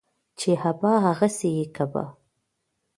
[0.39, 2.05] چي ابا، هغه سي يې کبا.